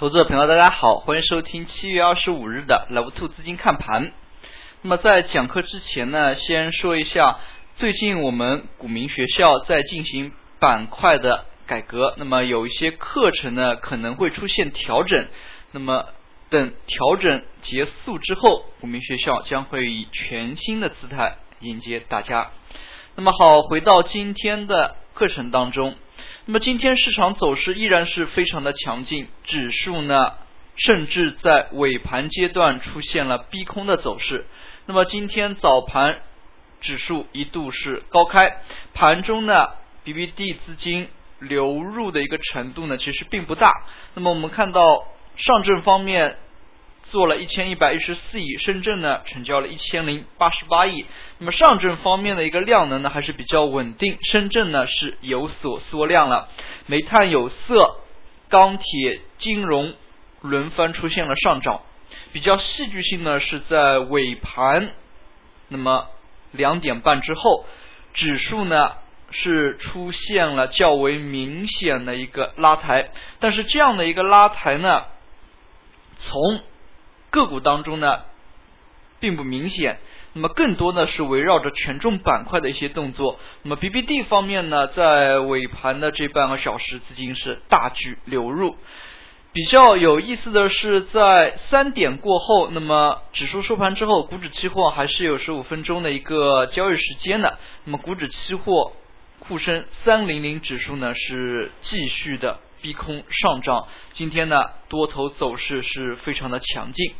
[0.00, 4.14] 投资者朋友，大家好，欢迎收听七月二十五日的 Love Two 资金看盘。
[4.80, 7.38] 那么在讲课之前呢，先说一下，
[7.76, 15.26] 最近我们股民学校在进行板块的改革，那么有一些课程呢可能会出现调整。
[15.72, 16.06] 那么
[16.48, 22.52] 等调整结束之后，股民学校将会以全新的姿态迎接大家。
[23.16, 25.94] 那么好，回到今天的课程当中。
[26.50, 30.32] 那么今天市场走势依然是非常的强劲，指数呢
[30.74, 34.46] 甚至在尾盘阶段出现了逼空的走势。
[34.86, 36.18] 那么今天早盘
[36.80, 38.62] 指数一度是高开，
[38.94, 39.68] 盘中呢
[40.04, 41.06] BBD 资金
[41.38, 43.70] 流入的一个程度呢其实并不大。
[44.14, 45.04] 那么我们看到
[45.36, 46.36] 上证方面。
[47.10, 51.04] 做了一千一百一十四亿，深圳呢成交了一千零八十八亿。
[51.38, 56.48] 那么上证方面的一个量能呢还是比较稳定，深圳呢是有所缩量了。
[56.86, 57.96] 煤炭、有色、
[58.48, 59.94] 钢铁、金融
[60.40, 61.82] 轮番出现了上涨。
[62.32, 64.90] 比较戏剧性呢是在尾盘，
[65.68, 66.06] 那么
[66.52, 67.64] 两点半之后，
[68.14, 68.92] 指数呢
[69.30, 75.04] 是出现了较为明显的一个拉抬，但是这样的一个拉抬呢，
[76.20, 76.60] 从
[77.30, 78.20] 个股当中呢，
[79.20, 79.98] 并不明显。
[80.32, 83.40] 那么更多呢是围绕着权重板块的一些动作。
[83.62, 88.76] 那么 BBD 方面呢，在尾盘的这半个小时，资金是大举流入。
[89.52, 97.58] 比较有意思的是，在三点过后，那么指数收盘之后，股指期货还是有十五分钟的一个交易时间的。
[97.84, 98.92] 那么股指期货
[99.40, 102.60] 沪深三零零指数呢，是继续的。
[102.80, 107.14] 逼空上涨，今天呢多头走势是非常的强劲。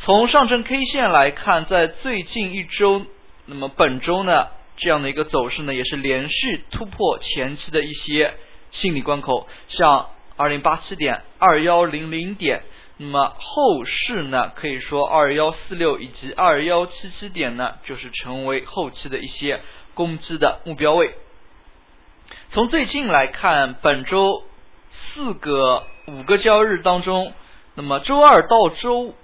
[0.00, 3.06] 从上证 K 线来看，在最近一周，
[3.46, 8.34] 那么本周呢这样的一个走势呢，也是连续突破前期的一些
[8.72, 12.62] 心理关口，像二零八七点、二幺零零点，
[12.96, 19.60] 那么后市呢可以说二幺四六以及二幺七七点呢，就是成为后期的一些
[19.94, 21.14] 攻击的目标位。
[22.50, 24.44] 从最近来看，本周。
[25.14, 27.34] 四个五个交易日当中，
[27.74, 29.14] 那么周二到周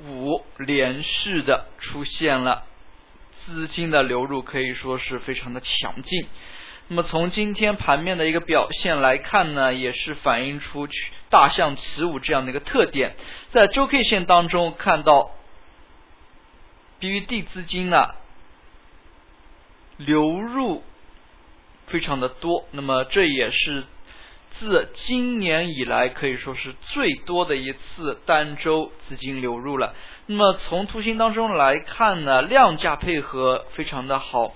[0.00, 2.62] 五连续的出现了
[3.44, 6.26] 资金的流入，可以说是非常的强劲。
[6.88, 10.88] 那么从今天盘面的一个表现来看呢，也是反映出
[11.28, 13.14] 大象起舞这样的一个特点。
[13.52, 15.30] 在周 K 线当中看到
[17.00, 18.14] ，BVD 资金呢
[19.98, 20.82] 流入
[21.88, 23.84] 非常的多，那么这也是。
[24.58, 29.94] 自今年以来可以说是最多的一次单周资金流入了。
[30.26, 34.52] 那么从图形当中来看呢，量价配合非常的好。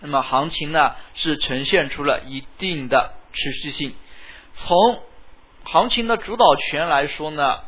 [0.00, 3.94] 那么行情呢是呈现出了一定的持续性。
[4.56, 5.00] 从
[5.64, 7.58] 行情的主导权来说呢，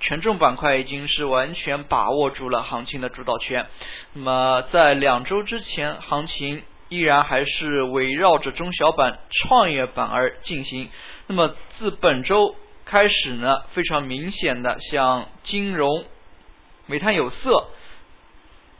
[0.00, 3.66] 权重板块已经是完全把握住了行情的主导权。
[4.14, 6.62] 那么在两周之前，行情。
[6.88, 10.88] 依然还是围绕着中小板、创业板而进行。
[11.26, 12.54] 那么自本周
[12.84, 16.04] 开始呢，非常明显的像金融、
[16.86, 17.68] 煤炭、有色，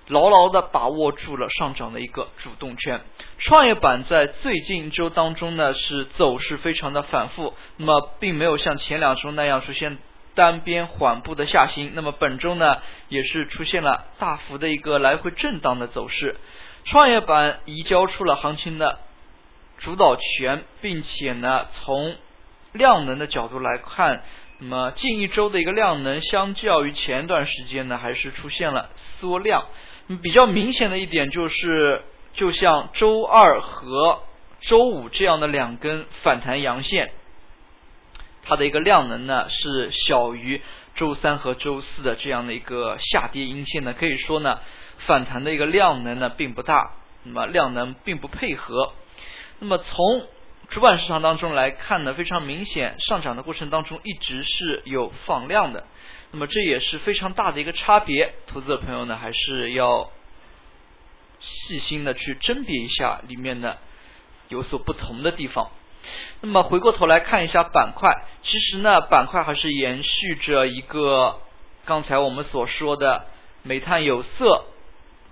[0.06, 3.00] 牢牢的把握住了上涨的一个主动权。
[3.38, 9.98] 创业板在最近一周当中呢，是走势非常的反复，那么并没有像前两周那样出现
[10.38, 11.90] 单边缓步的下行。
[11.94, 12.78] 那么本周呢，
[13.08, 16.36] 也是出现了大幅的一个来回震荡的走势。
[16.84, 19.00] 创业板移交出了行情的
[19.78, 22.14] 主导权，并且呢，从
[22.72, 24.22] 量能的角度来看，
[24.60, 29.64] 那么近一周的一个量能，相较于前一段时间呢，还是出现了缩量。
[30.22, 34.22] 比较明显的一点就是，就像周二和
[34.60, 37.10] 周五这样的两根反弹阳线，
[38.48, 40.60] 它的一个量能呢是小于
[40.96, 44.58] 周三和周四的这样的一个下跌阴线呢，可以说呢。
[45.06, 46.90] 反弹的一个量能呢并不大，
[47.22, 48.94] 那么量能并不配合。
[49.60, 50.26] 那么从
[50.70, 55.86] 主板市场当中来看呢，非常明显上涨的过程当中一直是有放量的。
[56.32, 60.10] 那么这也是非常大的一个差别，投资者朋友呢还是要
[61.40, 63.78] 细心的去甄别一下里面的
[64.48, 65.70] 有所不同的地方。
[66.40, 68.10] 那么回过头来看一下板块，
[68.42, 71.38] 其实呢板块还是延续着一个
[71.84, 73.26] 刚才我们所说的
[73.62, 74.64] 煤炭、有色。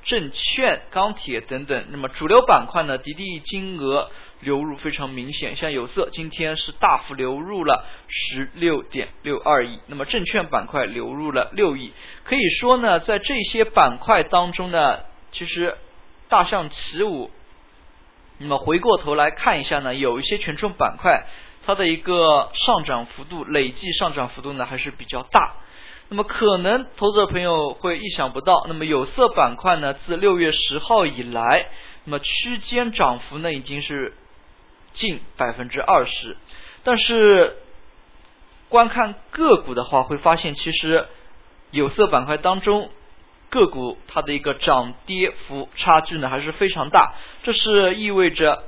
[0.05, 2.97] 证券、钢铁等等，那么主流板块呢？
[2.97, 4.09] 滴滴金额
[4.39, 11.93] 流入非常明显，像有色今天是大幅流入了十六点六二亿，那么证券板块流入了六亿。
[12.23, 15.01] 可以说呢，在这些板块当中呢，
[15.33, 15.77] 其实
[16.29, 17.33] 大象起舞。
[18.39, 21.27] 那么回过头来看一下呢，有一些权重板块
[21.65, 25.55] 它的一个上涨幅度累计上涨幅度呢还是比较大。
[26.09, 31.67] 那么可能投资者朋友会意想不到，那么有色板块呢自六月十号以来，
[32.05, 34.15] 那么区间涨幅呢已经是
[34.95, 36.37] 近百分之二十，
[36.85, 37.57] 但是
[38.69, 41.07] 观看个股的话，会发现其实
[41.73, 42.91] 有色板块当中
[43.51, 48.65] 个股它的一个涨跌幅差距呢还是非常大，这是意味着。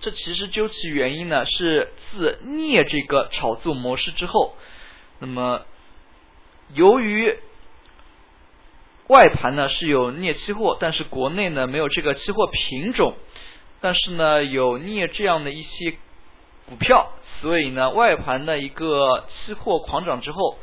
[0.00, 4.56] 这其实究其原因呢，是自镍这个炒作模式之后，
[5.20, 5.62] 那么
[6.74, 7.38] 由于
[9.06, 13.14] 外盘呢是有镍期货，但是国内呢没有这个期货品种，
[13.80, 15.92] 但是呢有镍这样的一些
[16.68, 20.58] 股票，所以呢外盘的一个期货狂涨之后，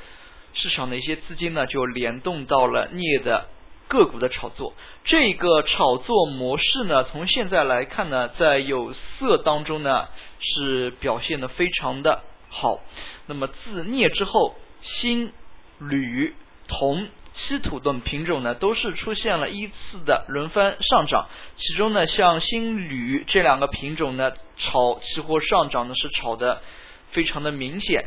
[0.53, 3.47] 市场的一些资金呢就联动到了镍的。
[3.91, 10.07] 个股的炒作，这个炒作模式呢，从现在来看呢，在有色当中呢
[10.39, 12.81] 是表现的非常的好。
[13.25, 14.53] 那么自镍之后，
[14.83, 15.31] 锌、
[15.79, 16.35] 铝、
[16.67, 21.27] 铜、稀土等品种呢，都是出现了依次的轮番上涨。
[21.57, 26.61] 其中呢，像锌、铝这两个品种呢，炒期货上涨呢是炒的
[27.09, 28.05] 非常的明显。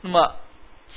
[0.00, 0.34] 那么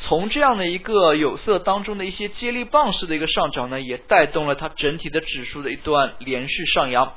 [0.05, 7.13] 从这样的一个有色当中的一些接力棒式的一个上涨呢，也带动了它整体的指数的一段连续上扬。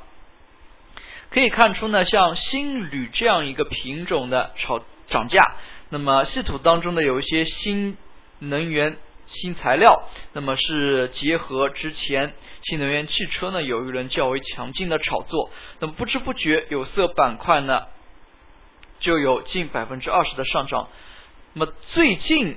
[1.29, 5.55] 可以看出呢，像锌铝这样一个品种的炒涨价，
[5.89, 7.97] 那么稀土当中的有一些新
[8.39, 8.95] 能源
[9.27, 12.33] 新材料，那么是结合之前
[12.63, 15.49] 新能源汽车呢有一轮较为强劲的炒作，
[15.79, 17.83] 那么不知不觉有色板块呢
[19.01, 20.87] 就有近百分之二十的上涨。
[21.51, 22.55] 那么最近。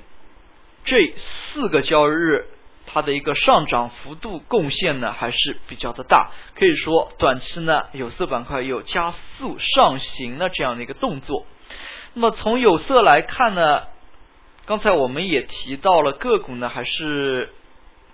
[0.84, 1.14] 这
[1.52, 2.46] 四个交易日，
[2.86, 11.46] 它的一个上涨幅度贡献呢还是比较的大，可以说短期呢有色板块有加速上行的这样的一个动作。
[12.14, 13.84] 那么从有色来看呢，
[14.66, 17.52] 刚才我们也提到了个股呢还是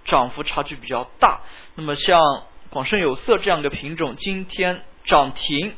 [0.04, 1.40] 涨幅差距比较大。
[1.76, 2.20] 那么像
[2.70, 5.74] 广深有色这样的品种，今天涨停。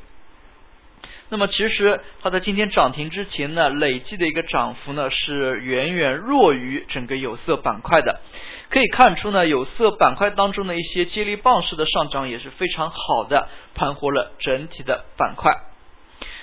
[1.30, 8.20] 那么其实它在今天涨停之前呢，累计的一个涨幅呢是远远弱于整个有色板块的。
[8.70, 15.54] 可以看出呢，有色板块当中的一些接力棒式的上涨也是非常好的，盘活了整体的板块。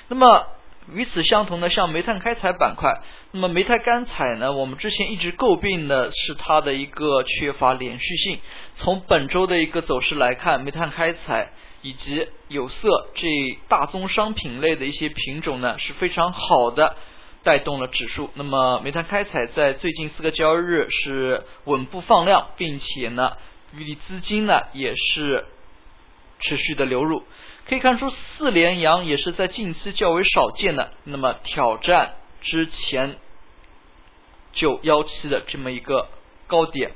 [0.08, 0.46] 那么
[0.94, 2.94] 与此相同的，像煤炭开采板块，
[3.32, 8.40] 那么煤炭干采呢，我们之前一直诟病的是它的一个缺乏连续性。
[8.78, 11.52] 从本周的一个走势来看，煤炭开采。
[11.82, 13.28] 以及有色这
[13.68, 16.96] 大宗商品类的一些品种呢，是非常好的
[17.44, 18.32] 带动了指数。
[18.34, 23.34] 那么煤炭开采在最近四个交易日是稳步放量，并且呢，
[24.08, 25.46] 资金呢也是
[26.40, 27.22] 持续的流入。
[27.68, 33.16] 可以看出四连阳也是在近期较为少见的，那么挑战之前
[34.54, 36.10] 九幺七的这么一个
[36.46, 36.92] 高点。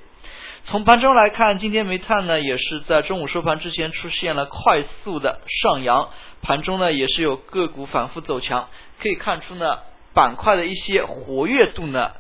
[0.66, 6.10] 从盘中来看，今天煤炭呢也是在中午收盘之前出现了快速的上扬，
[6.44, 8.70] 盘中呢也是有个股反复走强，
[9.02, 9.80] 可以看出呢
[10.14, 12.12] 板块的一些活跃度呢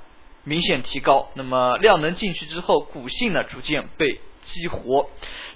[0.44, 1.30] 明显提高。
[1.36, 4.20] 那么量能进去之后，股性呢逐渐被
[4.52, 5.08] 激活。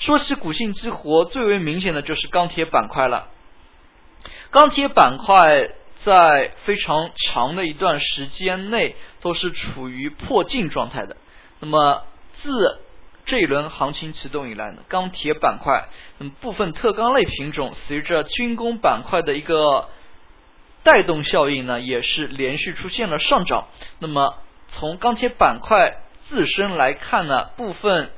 [0.06, 3.30] 说起股性激活，最为明显的就是钢铁板块了。
[4.52, 5.70] 钢铁板块
[6.04, 11.16] 在非常长的一段时间内都是处于破净状态的。
[11.62, 12.04] 那么
[12.42, 12.82] 自
[13.26, 19.88] 这一轮行情启动以来呢，钢铁板块，那么部分特钢类品种随着军工板块的一个
[20.84, 23.68] 带动效应呢，也是连续出现了上涨。
[24.00, 24.36] 那么
[24.78, 25.96] 从钢铁板块
[26.30, 28.12] 自身来看呢，部分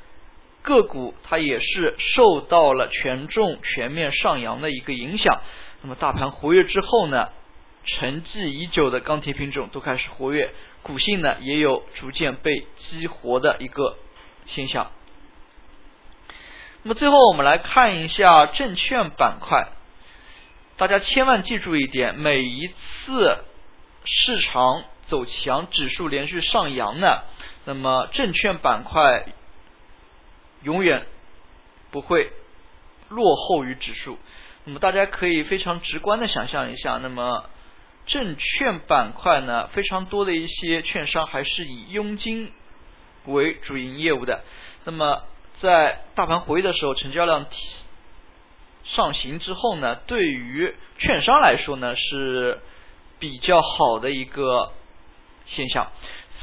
[0.65, 5.39] 个股它也是受到了权重全面上扬的一个影响。
[5.81, 7.29] 那么大盘活跃之后呢，
[7.86, 10.50] 沉寂已久的钢铁品种都开始活跃，
[10.81, 13.95] 股性呢也有逐渐被激活的一个。
[14.48, 14.91] 现象。
[16.84, 19.69] 那么最后我们来看一下证券板块，
[20.77, 23.39] 大家千万记住一点：每一次
[24.03, 27.24] 市场走强，指数连续上扬呢，
[27.65, 29.25] 那么证券板块
[30.65, 31.05] 永远
[31.91, 32.29] 不会
[33.07, 34.19] 落后于指数。
[34.65, 37.50] 那么大家可以非常直观的想象一下，那么
[38.05, 42.51] 证券板块呢，非常多的一些券商还是以佣金。
[43.27, 44.43] 为主营业务的，
[44.84, 45.24] 那么
[45.60, 47.48] 在大盘活跃的时候，成交量
[48.84, 52.60] 上行之后呢，对于券商来说呢是
[53.17, 54.74] 比较好的一个
[55.48, 55.91] 现象。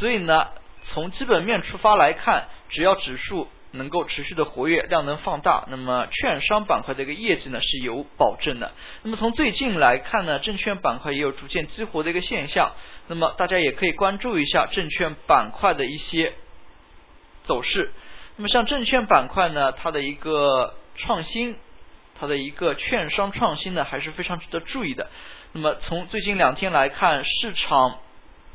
[0.01, 0.49] 所以呢，
[0.93, 8.73] 从基本面出发来看，只要指数能够持续的活跃，量能放大，那么券商板块的一个业绩呢是有保证的。
[9.03, 12.73] 那么从最近来看呢，证券板块也有逐渐激活的一个现象。
[13.09, 16.35] 那么大家也可以关注一下证券板块的一些
[17.45, 17.91] 走势。
[18.37, 21.57] 那么像证券板块呢，它的一个创新，
[22.21, 25.09] 它的一个券商创新呢，还是非常值得注意的。
[25.53, 27.99] 那么从最近两天来看，市场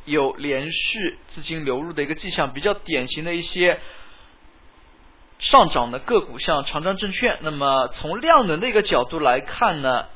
[0.04, 3.80] 有连续资金流入的一个迹象，比较典型的一些。
[5.50, 10.06] 上涨的个股像长江证券，那么从量能的一个角度来看呢，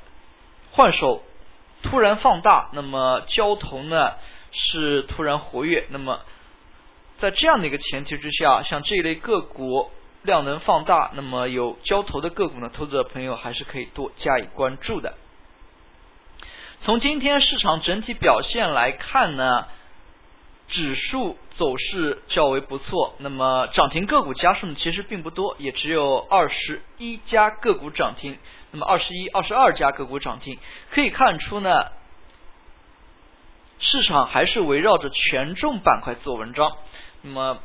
[0.73, 1.23] 换手
[1.83, 4.12] 突然放大，那么交投呢
[4.53, 6.21] 是突然活跃，那么
[7.19, 9.91] 在这样的一个前提之下，像这一类个股
[10.23, 15.15] 量能放大，那么有交投的个股呢，投资者朋友还是可以多加以关注的。
[16.85, 19.67] 从今天市场整体表现来看呢。
[20.73, 28.38] 指数走势较为不错，那么涨停个股家数呢其实并不多，也只有二十一家个股涨停，
[28.71, 30.59] 那么二十一、二十二家个股涨停，
[30.91, 31.88] 可以看出呢，
[33.81, 36.73] 市场还是围绕着权重板块做文章。
[37.21, 37.59] 那么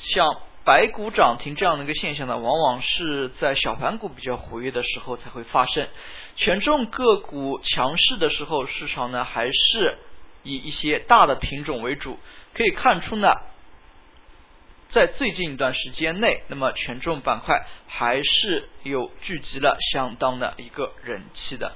[0.00, 0.26] 像
[0.64, 5.86] 白股涨停这样的一个现象呢，往往是在小盘股比较活跃的时候才会发生，
[6.34, 9.96] 权重个股强势的时候，市场呢还是。
[10.42, 12.18] 以一些大的品种为主，
[12.54, 13.34] 可以看出呢，
[14.90, 21.72] 在最近一段时间内，那么权重板块还是有聚集了相当的一个人气的。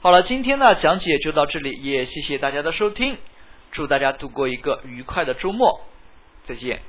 [0.00, 3.16] 好了，今天呢讲解就到这里，也谢谢大家的收听，
[3.72, 5.80] 祝大家度过一个愉快的周末，
[6.46, 6.80] 再见。